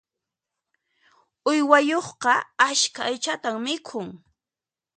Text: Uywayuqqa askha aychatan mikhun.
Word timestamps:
Uywayuqqa 1.49 2.33
askha 2.67 3.01
aychatan 3.09 3.55
mikhun. 3.65 4.07